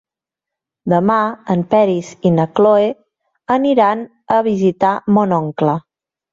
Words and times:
Demà 0.93 1.17
en 1.55 1.61
Peris 1.73 2.09
i 2.31 2.33
na 2.39 2.47
Cloè 2.61 2.89
aniran 3.59 4.05
a 4.39 4.43
visitar 4.51 4.99
mon 5.21 5.41
oncle. 5.43 5.81